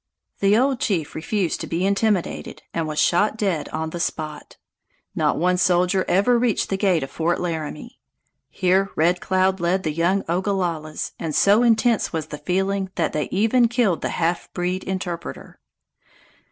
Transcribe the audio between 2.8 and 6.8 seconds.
was shot dead on the spot. Not one soldier ever reached the